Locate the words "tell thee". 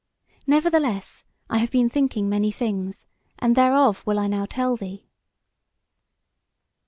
4.47-5.05